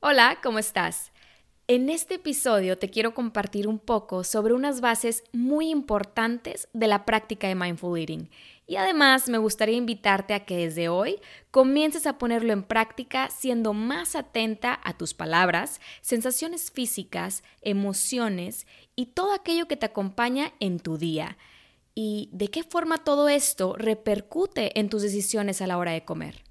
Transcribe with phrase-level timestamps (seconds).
[0.00, 1.10] Hola, ¿cómo estás?
[1.66, 7.04] En este episodio te quiero compartir un poco sobre unas bases muy importantes de la
[7.04, 8.30] práctica de mindful eating.
[8.68, 11.16] Y además me gustaría invitarte a que desde hoy
[11.50, 19.06] comiences a ponerlo en práctica siendo más atenta a tus palabras, sensaciones físicas, emociones y
[19.06, 21.38] todo aquello que te acompaña en tu día.
[21.96, 26.47] Y de qué forma todo esto repercute en tus decisiones a la hora de comer.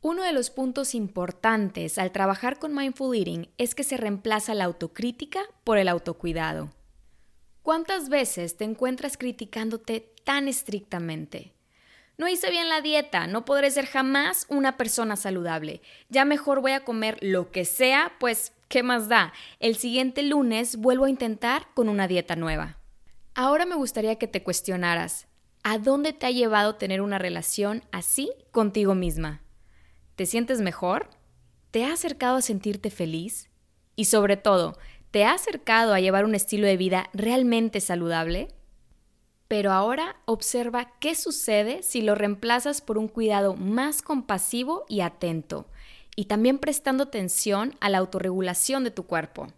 [0.00, 4.64] Uno de los puntos importantes al trabajar con mindful eating es que se reemplaza la
[4.64, 6.70] autocrítica por el autocuidado.
[7.62, 11.52] ¿Cuántas veces te encuentras criticándote tan estrictamente?
[12.18, 15.82] No hice bien la dieta, no podré ser jamás una persona saludable.
[16.08, 19.32] Ya mejor voy a comer lo que sea, pues, ¿qué más da?
[19.60, 22.78] El siguiente lunes vuelvo a intentar con una dieta nueva.
[23.34, 25.26] Ahora me gustaría que te cuestionaras,
[25.62, 29.42] ¿a dónde te ha llevado tener una relación así contigo misma?
[30.16, 31.10] ¿Te sientes mejor?
[31.70, 33.50] ¿Te ha acercado a sentirte feliz?
[33.96, 34.78] Y sobre todo,
[35.10, 38.48] ¿te ha acercado a llevar un estilo de vida realmente saludable?
[39.46, 45.66] Pero ahora observa qué sucede si lo reemplazas por un cuidado más compasivo y atento,
[46.16, 49.48] y también prestando atención a la autorregulación de tu cuerpo.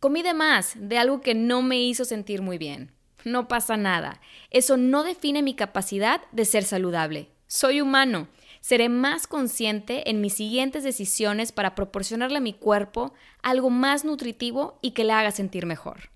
[0.00, 2.90] Comí de más de algo que no me hizo sentir muy bien.
[3.24, 4.20] No pasa nada.
[4.50, 7.28] Eso no define mi capacidad de ser saludable.
[7.46, 8.26] Soy humano
[8.60, 14.78] seré más consciente en mis siguientes decisiones para proporcionarle a mi cuerpo algo más nutritivo
[14.82, 16.10] y que le haga sentir mejor.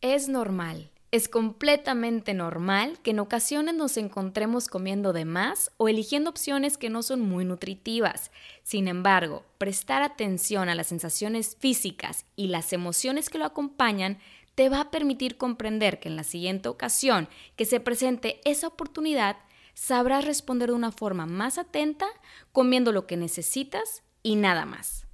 [0.00, 6.30] Es normal, es completamente normal que en ocasiones nos encontremos comiendo de más o eligiendo
[6.30, 8.30] opciones que no son muy nutritivas.
[8.62, 14.18] Sin embargo, prestar atención a las sensaciones físicas y las emociones que lo acompañan
[14.54, 19.36] te va a permitir comprender que en la siguiente ocasión que se presente esa oportunidad,
[19.74, 22.06] sabrás responder de una forma más atenta,
[22.52, 25.06] comiendo lo que necesitas y nada más.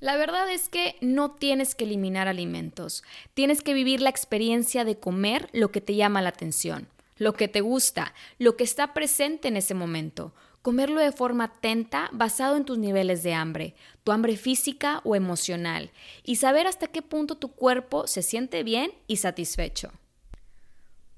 [0.00, 4.98] La verdad es que no tienes que eliminar alimentos, tienes que vivir la experiencia de
[4.98, 9.48] comer lo que te llama la atención, lo que te gusta, lo que está presente
[9.48, 10.34] en ese momento.
[10.60, 15.90] Comerlo de forma atenta basado en tus niveles de hambre, tu hambre física o emocional,
[16.22, 19.90] y saber hasta qué punto tu cuerpo se siente bien y satisfecho.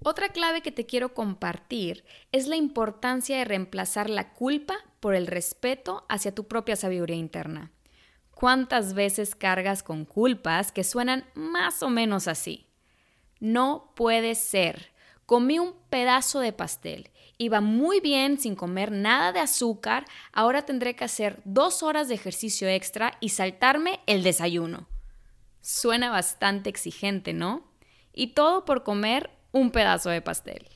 [0.03, 5.27] Otra clave que te quiero compartir es la importancia de reemplazar la culpa por el
[5.27, 7.73] respeto hacia tu propia sabiduría interna.
[8.35, 12.67] ¿Cuántas veces cargas con culpas que suenan más o menos así?
[13.41, 14.93] No puede ser.
[15.25, 17.11] Comí un pedazo de pastel.
[17.39, 20.05] Iba muy bien sin comer nada de azúcar.
[20.33, 24.87] Ahora tendré que hacer dos horas de ejercicio extra y saltarme el desayuno.
[25.61, 27.65] Suena bastante exigente, ¿no?
[28.13, 30.69] Y todo por comer un pedazo de pastel.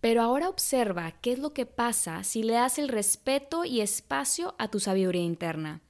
[0.00, 4.54] Pero ahora observa qué es lo que pasa si le das el respeto y espacio
[4.58, 5.80] a tu sabiduría interna.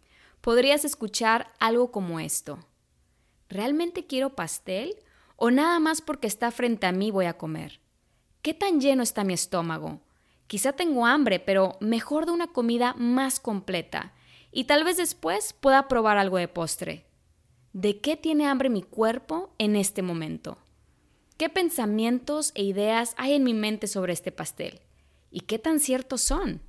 [0.41, 2.59] Podrías escuchar algo como esto.
[3.49, 4.97] ¿Realmente quiero pastel?
[5.37, 7.81] ¿O nada más porque está frente a mí voy a comer?
[8.43, 10.03] ¿Qué tan lleno está mi estómago?
[10.47, 14.13] Quizá tengo hambre, pero mejor de una comida más completa.
[14.53, 17.07] Y tal vez después pueda probar algo de postre.
[17.73, 20.59] ¿De qué tiene hambre mi cuerpo en este momento?
[21.37, 24.81] ¿Qué pensamientos e ideas hay en mi mente sobre este pastel?
[25.33, 26.61] ¿Y qué tan ciertos son?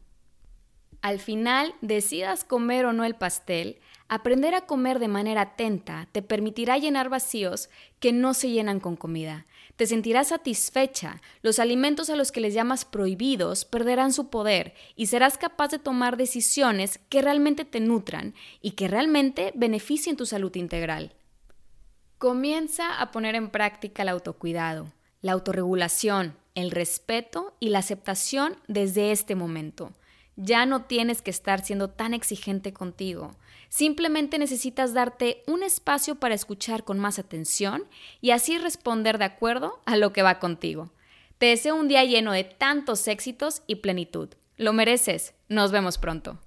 [1.03, 3.77] Al final, decidas comer o no el pastel,
[4.07, 8.95] aprender a comer de manera atenta te permitirá llenar vacíos que no se llenan con
[8.95, 9.45] comida.
[9.75, 15.05] Te sentirás satisfecha, los alimentos a los que les llamas prohibidos perderán su poder y
[15.05, 18.33] serás capaz de tomar decisiones que realmente te nutran
[18.63, 21.13] y que realmente beneficien tu salud integral.
[22.17, 29.11] Comienza a poner en práctica el autocuidado, la autorregulación, el respeto y la aceptación desde
[29.11, 29.91] este momento.
[30.37, 33.35] Ya no tienes que estar siendo tan exigente contigo.
[33.67, 37.83] Simplemente necesitas darte un espacio para escuchar con más atención
[38.21, 40.91] y así responder de acuerdo a lo que va contigo.
[41.37, 44.29] Te deseo un día lleno de tantos éxitos y plenitud.
[44.55, 45.33] Lo mereces.
[45.49, 46.39] Nos vemos pronto.